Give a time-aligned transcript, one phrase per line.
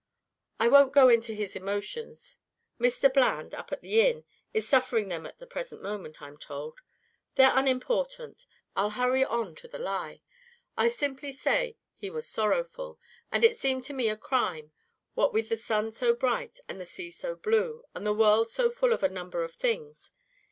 [0.59, 2.35] I won't go into his emotions.
[2.79, 3.13] Mr.
[3.13, 6.79] Bland, up at the inn, is suffering them at the present moment, I'm told.
[7.35, 10.23] They're unimportant; I'll hurry on to the lie.
[10.75, 12.99] I simply say he was sorrowful,
[13.31, 14.71] and it seemed to me a crime,
[15.13, 18.71] what with the sun so bright, and the sea so blue, and the world so
[18.71, 20.09] full of a number of things.